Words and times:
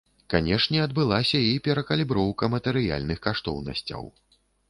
Канешне, 0.33 0.79
адбылася 0.85 1.41
і 1.49 1.51
перакаліброўка 1.67 2.43
матэрыяльных 2.55 3.19
каштоўнасцяў. 3.29 4.03